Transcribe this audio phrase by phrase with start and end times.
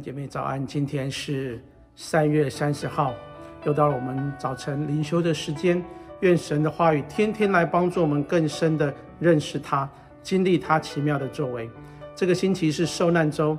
[0.00, 1.62] 姐妹早安，今天是
[1.94, 3.14] 三月三十号，
[3.64, 5.82] 又到了我们早晨灵修的时间。
[6.20, 9.88] 愿神的话语天天来帮助我们更深的认识他，
[10.22, 11.68] 经历他奇妙的作为。
[12.14, 13.56] 这个星期是受难周，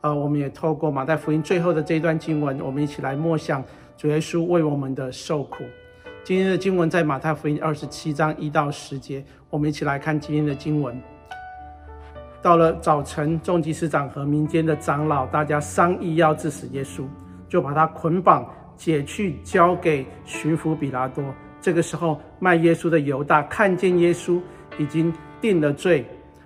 [0.00, 3.62] 呃，我们也透过马太福音最后的这一段经文，我们一起来默想
[3.96, 5.64] 主耶稣为我们的受苦。
[6.22, 11.00] 今天的经文在马太福音二十七章一到十节，我们一起来看今天的经文。
[12.44, 17.04] 到了早晨，众祭司长和民间的长老，大家商议要治死耶稣，
[17.48, 21.24] 就把他捆绑解去，交给巡抚比拉多。
[21.58, 24.38] 这个时候，卖耶稣的犹大看见耶稣
[24.76, 26.04] 已经定了罪，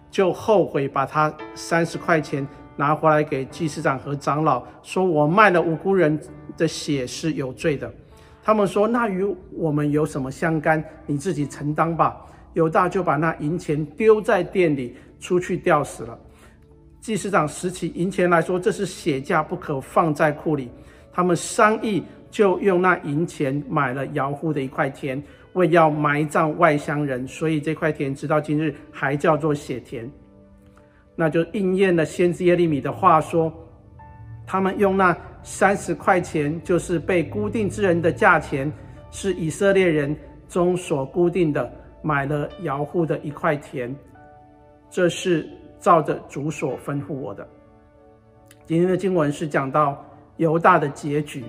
[0.08, 6.16] 就后悔，把他三十块钱拿回来给祭司长和长老，说：“我卖了无辜人
[6.56, 7.92] 的血是有罪的。”
[8.40, 10.80] 他们说：“那与我们有什么相干？
[11.06, 14.96] 你自己承担吧。”犹大就把那银钱丢在店里。
[15.20, 16.18] 出去吊死了。
[17.00, 20.70] 祭司长拾起银钱来说：“这是血价，不可放在库里。”
[21.12, 25.22] 他们商议，就用那银钱买了窑户的一块田，
[25.54, 30.10] 为要埋葬外乡人，所以这块田直到今日还叫做血田。
[31.16, 33.52] 那就应验了先知耶利米的话说
[34.46, 38.70] ：“他们用那三十块钱，就是被固定之人的价钱，
[39.10, 40.14] 是以色列人
[40.48, 43.94] 中所固定的，买了窑户的一块田。”
[44.90, 45.48] 这是
[45.80, 47.46] 照着主所吩咐我的。
[48.66, 50.04] 今天的经文是讲到
[50.36, 51.44] 犹大的结局。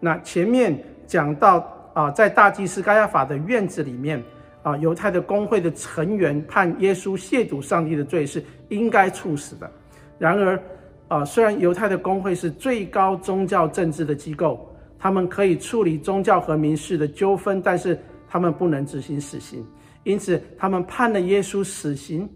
[0.00, 0.76] 那前面
[1.06, 4.22] 讲到啊，在大祭司该亚法的院子里面
[4.62, 9.70] 啊，犹太的公会的成员判耶稣亵渎上帝的罪是应该处死的。
[10.18, 10.60] 然而
[11.08, 17.98] 啊，虽然犹太的公会是最高宗教政治的机构，他们可以处理宗教和民事的纠纷，但是
[18.28, 19.64] 他们不能执行死刑。
[20.04, 22.28] 因此，他们判了耶稣死刑。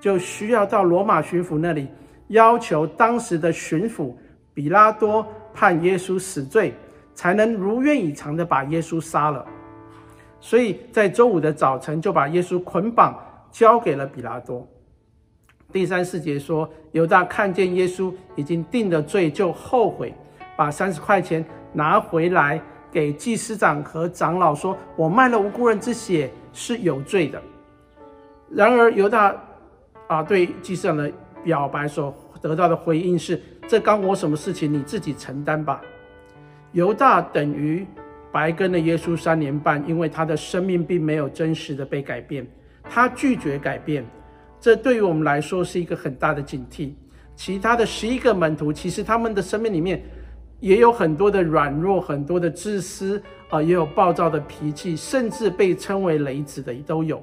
[0.00, 1.88] 就需要到罗马巡抚那里，
[2.28, 4.14] 要求当时的巡抚
[4.54, 6.72] 比拉多判耶稣死罪，
[7.14, 9.44] 才能如愿以偿的把耶稣杀了。
[10.40, 13.18] 所以在周五的早晨，就把耶稣捆绑
[13.50, 14.64] 交给了比拉多。
[15.72, 20.14] 第三四节说，犹大看见耶稣已经定了罪，就后悔，
[20.56, 27.42] 把三十块钱拿回来给祭司长和长老说：“我卖了无辜人之血是有罪的。”
[28.48, 29.34] 然而犹大。
[30.08, 31.10] 啊，对祭司长的
[31.44, 34.72] 表白所得到的回应是：这干我什么事情？
[34.72, 35.80] 你自己承担吧。
[36.72, 37.86] 犹大等于
[38.32, 42.46] 白跟了耶稣三年半，因为他的生命并没有真实的被改变，
[42.82, 44.04] 他拒绝改变。
[44.60, 46.92] 这对于我们来说是一个很大的警惕。
[47.36, 50.02] 其他的十一个门徒，其实他们的生命里面
[50.58, 57.22] 也有很多的软弱，很多的自私啊，也有暴躁的脾气，甚至被称为雷子的都有。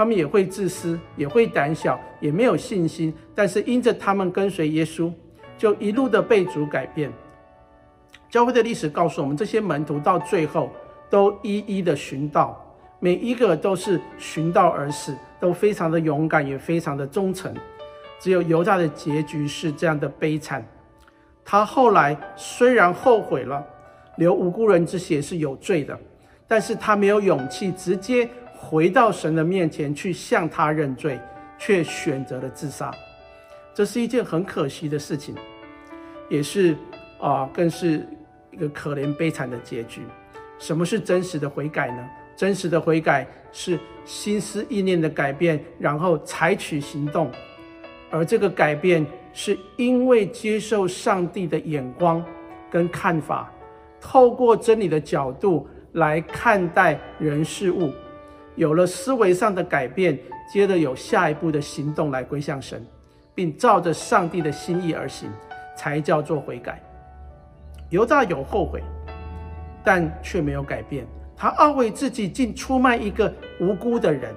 [0.00, 3.12] 他们也会自私，也会胆小，也没有信心。
[3.34, 5.12] 但是因着他们跟随耶稣，
[5.58, 7.12] 就一路的被主改变。
[8.30, 10.70] 教会的历史告诉我们，这些门徒到最后
[11.10, 12.58] 都一一的寻道，
[12.98, 17.54] 每一个都是寻道而死，都非常的勇敢，也非常的忠诚。
[18.18, 20.66] 只有犹大的结局是这样的悲惨。
[21.44, 23.62] 他后来虽然后悔了，
[24.16, 25.94] 流无辜人之血是有罪的，
[26.48, 28.26] 但是他没有勇气直接。
[28.62, 31.18] 回到神的面前去向他认罪，
[31.58, 32.94] 却选择了自杀，
[33.74, 35.34] 这是一件很可惜的事情，
[36.28, 36.76] 也是
[37.18, 38.06] 啊，更是
[38.50, 40.02] 一个可怜悲惨的结局。
[40.58, 42.06] 什么是真实的悔改呢？
[42.36, 47.30] 真实的悔改是心思意念的改变，然后采取行动，
[48.10, 52.22] 而这个改变是因为接受上帝的眼光
[52.70, 53.50] 跟看法，
[54.00, 57.90] 透过真理的角度来看待人事物。
[58.56, 60.18] 有了思维上的改变，
[60.52, 62.84] 接着有下一步的行动来归向神，
[63.34, 65.30] 并照着上帝的心意而行，
[65.76, 66.82] 才叫做悔改。
[67.88, 68.82] 犹大有后悔，
[69.84, 71.06] 但却没有改变。
[71.36, 74.34] 他懊悔自己竟出卖一个无辜的人，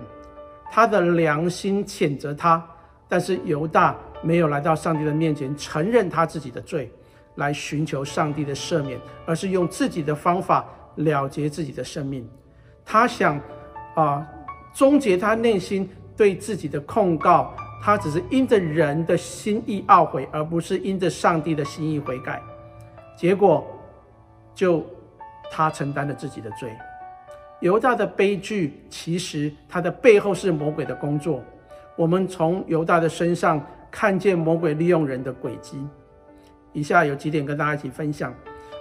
[0.71, 2.63] 他的良心谴责他。
[3.09, 6.89] 但是犹大没有来到上帝的面前承认他自己的罪，
[7.35, 10.65] 来寻求上帝的赦免，而是用自己的方法
[10.95, 12.25] 了结自己的生命。
[12.85, 13.41] 他想。
[13.95, 14.27] 啊，
[14.73, 22.41] 终结他内心对自己的控告，他只是因着人的心意懊悔，而不是因着上帝的心意悔改。
[23.15, 23.65] 结果，
[24.55, 24.83] 就
[25.51, 26.71] 他承担了自己的罪。
[27.59, 31.41] 犹大的悲剧，其实他的背后是魔鬼的工作。
[31.95, 35.77] 我们从犹大的身上看见魔鬼利用人的诡计。
[36.73, 38.33] 以下有几点跟大家一起分享。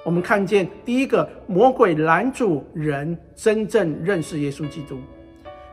[0.05, 4.99] 我们看见第一个，魔鬼拦阻人真正认识耶稣基督。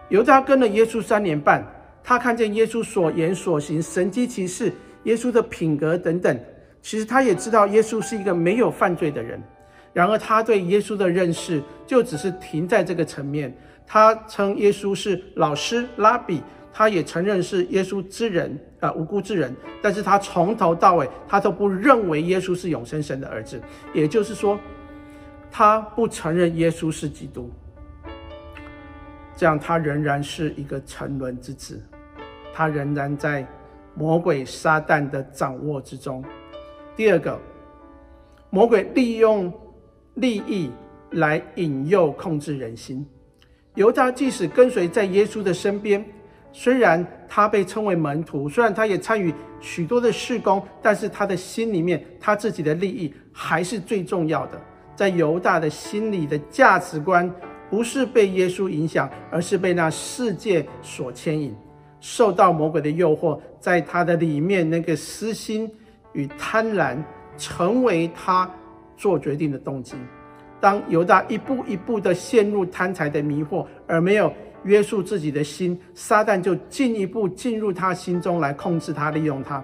[0.09, 1.65] 犹大跟了耶稣三年半，
[2.03, 4.71] 他看见耶稣所言所行、神迹奇事、
[5.03, 6.39] 耶稣的品格等等，
[6.81, 9.41] 其实他也知道耶稣是一个没有犯罪的人，
[9.93, 13.55] 然而他对耶稣的认识就只是停在这个层面。
[13.87, 19.55] 他称耶稣是老师拉比，他也承认是耶稣之人啊、无辜之人。
[19.81, 23.61] 但是他从头到尾，他都不认为耶稣是永生神的儿子，
[23.93, 24.59] 也就是说，
[25.51, 27.49] 他不承认耶稣是基督。
[29.35, 31.81] 这样，他仍然是一个沉沦之子，
[32.53, 33.47] 他仍然在
[33.95, 36.23] 魔鬼撒旦的掌握之中。
[36.95, 37.39] 第二个，
[38.49, 39.51] 魔鬼利用
[40.15, 40.69] 利益
[41.11, 43.07] 来引诱控制人心。
[43.75, 46.05] 犹大即使跟随在耶稣的身边，
[46.51, 54.59] 虽然他被称为门徒，虽然他也参与许多的事工，但是他的心里面，他自己的利益还是最重要的。
[54.95, 57.31] 在犹大的心里的价值观，
[57.69, 61.55] 不是被耶稣影响，而是被那世界所牵引，
[61.99, 65.71] 受到魔鬼的诱惑，在他的里面那个私心。
[66.13, 66.97] 与贪婪
[67.37, 68.49] 成为他
[68.97, 69.93] 做决定的动机。
[70.59, 74.33] 当犹大一步一步的陷入贪财的迷惑，而没有
[74.63, 79.63] 约束自己的心，撒旦就进一步进入他心中来控制他、利用他。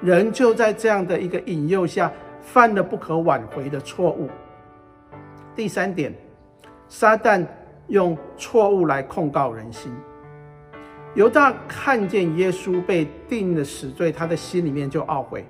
[0.00, 4.28] 人就在这样的一个引诱下，犯了不可挽回的错误。
[5.54, 6.12] 第三点，
[6.88, 7.46] 撒旦
[7.88, 9.92] 用错误来控告人心。
[11.14, 15.44] 犹大看见耶稣被定了死罪，他的心里面就懊悔。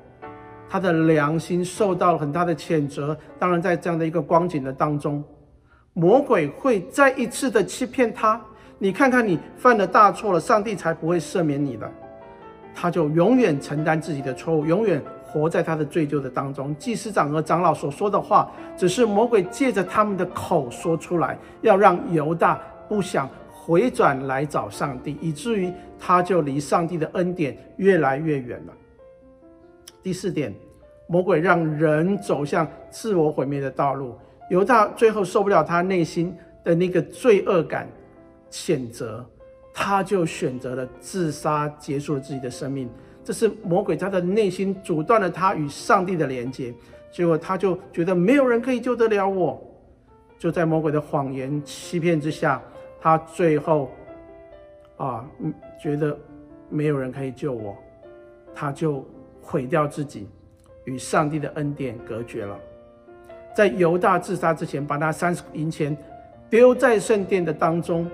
[0.68, 3.16] 他的良心受到了很大的谴责。
[3.38, 5.22] 当然，在这样的一个光景的当中，
[5.92, 8.40] 魔鬼会再一次的欺骗他。
[8.82, 11.88] 你看看，你犯了大错了，上帝才不会赦免你的。
[12.74, 16.74] 他就永远承担自己的错误，永远活在他的罪疚的当中。
[16.74, 28.72] 祭司长和长老所说的话，只是魔鬼借着他们的口说出来，要让犹大不想回转来找上帝，以至于他就离上帝的恩典越来越远了。
[30.02, 30.52] 第四点，
[31.06, 34.18] 魔鬼让人走向自我毁灭的道路。
[34.50, 37.86] 犹大最后受不了他内心的那个罪恶感、
[38.52, 39.24] 谴责，
[39.74, 42.88] 他就选择了自杀，结束了自己的生命。
[43.24, 46.72] 这是魔鬼他的内心阻断了他与上帝的连接。
[47.10, 49.60] 结果他就觉得没有人可以救得了我，
[50.38, 52.62] 就在魔鬼的谎言欺骗之下，
[53.00, 53.90] 他最后
[54.98, 55.26] 啊，
[55.82, 56.16] 觉得
[56.68, 57.76] 没有人可以救我，
[58.54, 59.04] 他就。
[59.44, 60.28] 毁掉自己，
[60.84, 62.56] 与上帝的恩典隔绝了。
[63.56, 65.96] 在犹大自杀之前，把那三十银钱
[66.48, 68.08] 丢在圣殿的当中。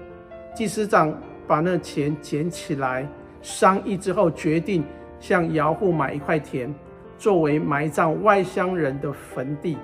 [0.54, 1.16] 祭司长
[1.46, 3.08] 把那钱捡起来，
[3.42, 4.84] 商议之后，决定
[5.20, 6.74] 向姚户买一块田，
[7.18, 9.76] 作为埋葬外乡人的坟地。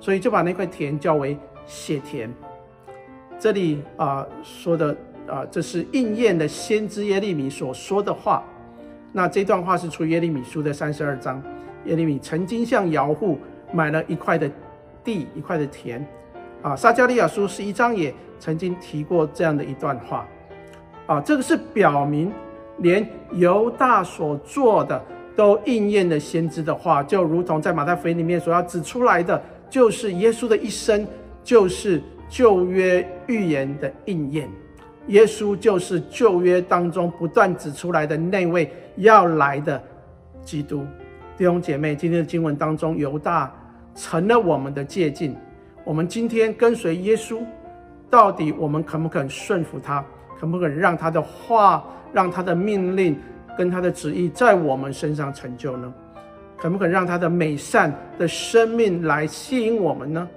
[0.00, 2.28] 所以就把那块田叫为血田。
[3.38, 4.96] 这里啊、说的
[5.28, 8.42] 啊、这是应验了先知耶利米所说的话。
[9.12, 11.40] 那这段话是出耶利米书的三十二章。
[11.84, 13.38] 耶利米曾经向姚户
[13.72, 14.50] 买了一块的
[15.04, 16.04] 地，一块的田。
[16.62, 20.26] 啊，撒迦利亚书十一章也曾经提过这样的一段话。
[21.06, 22.32] 啊，这个是表明
[22.78, 25.02] 连犹大所做的
[25.34, 31.04] 都应验了先知的话，就如同在马太福音里面所要指出来的，就是耶稣的一生
[31.42, 34.48] 就是旧约预言的应验。
[35.08, 39.82] 耶稣就是旧约当中不断指出来的那位要来的
[40.44, 40.86] 基督。
[41.36, 43.52] 弟兄姐妹，今天的经文当中，犹大
[43.96, 45.34] 成了我们的借鉴。
[45.84, 47.40] 我们今天跟随耶稣，
[48.08, 50.04] 到底我们肯不肯顺服他？
[50.38, 53.16] 肯不肯让他的话、让他的命令
[53.56, 55.92] 跟他的旨意在我们身上成就呢？
[56.58, 60.28] 肯不肯让他的美善的生命来吸引我们呢？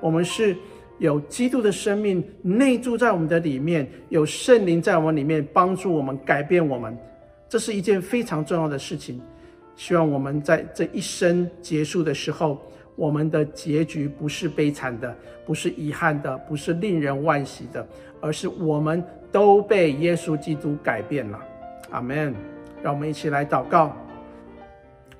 [0.00, 0.56] 我们是。
[0.98, 6.96] 有基督的生命内住在我们的里面，有圣灵在我们里面帮助我们改变我们，
[7.50, 9.20] 这是一件非常重要的事情。
[9.76, 12.62] 希望我们在这一生结束的时候，
[12.96, 17.86] 我们的结局不是悲惨的，不是遗憾的，不是令人惋惜的，
[18.20, 21.38] 而是我们都被耶稣基督改变了。
[21.90, 22.34] 阿门。
[22.82, 23.96] 让我们一起来祷告，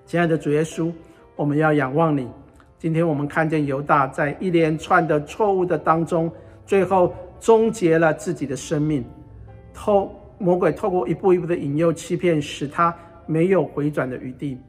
[0.04, 0.92] 亲爱的主耶稣，
[1.34, 2.28] 我们要仰望你。
[2.78, 6.30] 今天我们看见犹大在一连串的错误的当中，
[6.64, 9.04] 最后终结了自己的生命。
[9.74, 14.60] 透魔鬼透过一步一步的引诱欺骗，使他没有回转的余地。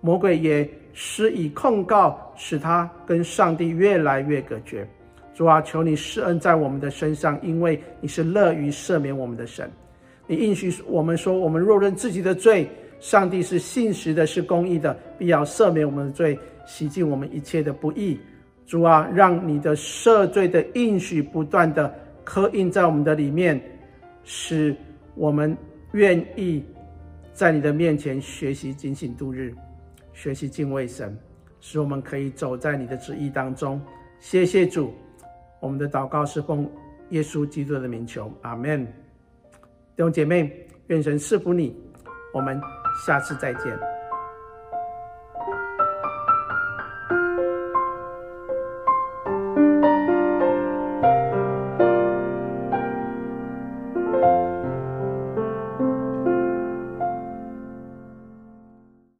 [0.00, 4.86] 魔鬼也施以控告，使他跟上帝越来越隔绝。
[5.34, 9.70] 主啊，求你施恩在我们的身上，因为你是乐于赦免我们的神。
[10.26, 12.68] 你应许我们说，我们若认自己的罪，
[13.00, 16.38] 上帝是信实的，是公义的，必要赦免我们的罪。
[16.66, 18.18] 洗净我们一切的不义，
[18.66, 23.60] 主啊，让你的赦罪的应许不断的刻印在我们的里面，
[24.24, 24.74] 使
[25.14, 25.56] 我们
[25.92, 26.64] 愿意
[27.32, 29.54] 在你的面前学习警醒度日，
[30.16, 31.14] 学习敬畏神，
[31.60, 33.78] 使我们可以走在你的旨意当中。
[34.18, 34.94] 谢谢主，
[35.60, 36.66] 我们的祷告是奉
[37.10, 38.82] 耶稣基督的名求，阿门。
[39.94, 41.76] 弟兄姐妹，愿神赐福你，
[42.32, 42.58] 我们
[43.06, 43.95] 下次再见。